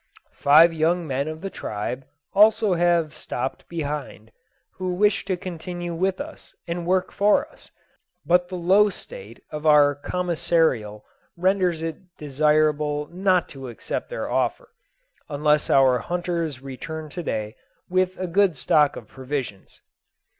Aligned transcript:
Five 0.37 0.73
young 0.73 1.05
men 1.05 1.27
of 1.27 1.41
the 1.41 1.51
tribe 1.51 2.07
also 2.33 2.73
have 2.73 3.13
stopt 3.13 3.69
behind, 3.69 4.31
who 4.77 4.95
wish 4.95 5.25
to 5.25 5.37
continue 5.37 5.93
with 5.93 6.19
us 6.19 6.55
and 6.67 6.87
work 6.87 7.11
for 7.11 7.47
us, 7.49 7.69
but 8.25 8.49
the 8.49 8.55
low 8.57 8.89
state 8.89 9.43
of 9.51 9.67
our 9.67 9.93
commissarial 9.95 11.03
renders 11.37 11.83
it 11.83 12.01
desirable 12.17 13.09
not 13.11 13.47
to 13.49 13.67
accept 13.69 14.09
their 14.09 14.27
offer, 14.27 14.69
unless 15.29 15.69
our 15.69 15.99
hunters 15.99 16.63
return 16.63 17.07
to 17.11 17.21
day 17.21 17.55
with 17.87 18.17
a 18.17 18.25
good 18.25 18.57
stock 18.57 18.95
of 18.95 19.07
provisions. 19.07 19.81